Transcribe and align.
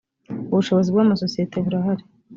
ubushobozi 0.51 0.89
bw 0.91 0.99
amasosiyeti 1.05 1.55
burahari 1.65 2.03